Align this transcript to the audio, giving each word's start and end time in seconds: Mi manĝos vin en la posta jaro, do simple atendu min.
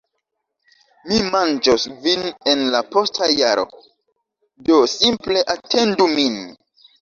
Mi 1.09 1.17
manĝos 1.35 1.85
vin 2.05 2.23
en 2.53 2.63
la 2.77 2.81
posta 2.95 3.29
jaro, 3.41 3.67
do 4.71 4.81
simple 4.95 5.45
atendu 5.57 6.11
min. 6.17 6.41